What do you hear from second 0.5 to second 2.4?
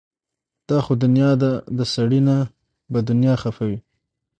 دا خو دنيا ده د سړي نه